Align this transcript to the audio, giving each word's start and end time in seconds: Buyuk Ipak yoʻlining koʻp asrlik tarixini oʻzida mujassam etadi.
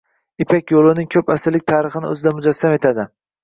Buyuk 0.03 0.45
Ipak 0.45 0.73
yoʻlining 0.75 1.11
koʻp 1.17 1.31
asrlik 1.37 1.67
tarixini 1.75 2.13
oʻzida 2.15 2.37
mujassam 2.41 2.79
etadi. 2.83 3.11